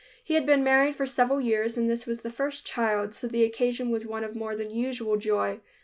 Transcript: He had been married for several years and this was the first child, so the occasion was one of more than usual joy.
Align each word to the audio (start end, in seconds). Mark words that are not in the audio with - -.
He 0.23 0.33
had 0.33 0.47
been 0.47 0.63
married 0.63 0.95
for 0.95 1.05
several 1.05 1.39
years 1.39 1.77
and 1.77 1.87
this 1.87 2.07
was 2.07 2.21
the 2.21 2.31
first 2.31 2.65
child, 2.65 3.13
so 3.13 3.27
the 3.27 3.43
occasion 3.43 3.91
was 3.91 4.03
one 4.03 4.23
of 4.23 4.35
more 4.35 4.55
than 4.55 4.71
usual 4.71 5.15
joy. 5.15 5.59